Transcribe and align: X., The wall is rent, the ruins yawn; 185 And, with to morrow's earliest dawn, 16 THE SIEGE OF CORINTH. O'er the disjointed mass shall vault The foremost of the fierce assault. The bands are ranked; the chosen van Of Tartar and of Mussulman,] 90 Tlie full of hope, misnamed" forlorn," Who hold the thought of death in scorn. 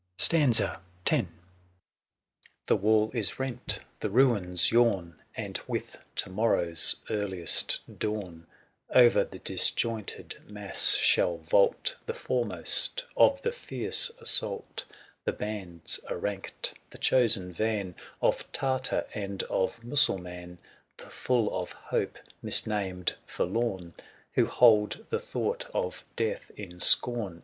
X., 0.19 0.27
The 2.65 2.75
wall 2.75 3.11
is 3.13 3.37
rent, 3.37 3.81
the 3.99 4.09
ruins 4.09 4.71
yawn; 4.71 5.21
185 5.35 5.45
And, 5.45 5.61
with 5.67 5.97
to 6.15 6.29
morrow's 6.31 6.95
earliest 7.11 7.81
dawn, 7.99 8.47
16 8.47 8.47
THE 8.47 8.49
SIEGE 8.49 8.89
OF 8.89 8.89
CORINTH. 8.89 8.95
O'er 8.95 9.23
the 9.29 9.39
disjointed 9.43 10.41
mass 10.49 10.95
shall 10.97 11.37
vault 11.37 11.97
The 12.07 12.15
foremost 12.15 13.05
of 13.15 13.43
the 13.43 13.51
fierce 13.51 14.09
assault. 14.19 14.85
The 15.25 15.33
bands 15.33 15.99
are 16.09 16.17
ranked; 16.17 16.73
the 16.89 16.97
chosen 16.97 17.51
van 17.53 17.93
Of 18.23 18.51
Tartar 18.51 19.05
and 19.13 19.43
of 19.43 19.83
Mussulman,] 19.83 20.57
90 20.97 20.97
Tlie 20.97 21.11
full 21.11 21.55
of 21.61 21.73
hope, 21.73 22.17
misnamed" 22.41 23.13
forlorn," 23.27 23.93
Who 24.31 24.47
hold 24.47 25.05
the 25.11 25.19
thought 25.19 25.67
of 25.75 26.03
death 26.15 26.49
in 26.55 26.79
scorn. 26.79 27.39